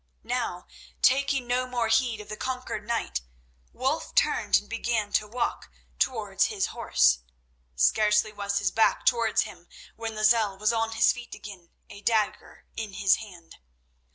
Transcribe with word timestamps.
Now, 0.23 0.65
taking 1.03 1.45
no 1.45 1.67
more 1.67 1.87
heed 1.87 2.21
of 2.21 2.27
the 2.27 2.35
conquered 2.35 2.87
knight, 2.87 3.21
Wulf 3.71 4.15
turned 4.15 4.57
and 4.57 4.67
began 4.67 5.13
to 5.13 5.27
walk 5.27 5.69
towards 5.99 6.45
his 6.45 6.65
horse. 6.73 7.19
Scarcely 7.75 8.31
was 8.31 8.57
his 8.57 8.71
back 8.71 9.05
towards 9.05 9.43
him 9.43 9.67
when 9.95 10.15
Lozelle 10.15 10.57
was 10.57 10.73
on 10.73 10.93
his 10.93 11.11
feet 11.13 11.35
again, 11.35 11.69
a 11.87 12.01
dagger 12.01 12.65
in 12.75 12.93
his 12.93 13.17
hand. 13.17 13.57